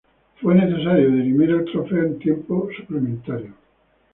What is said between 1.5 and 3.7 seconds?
el trofeo en tiempo suplementario.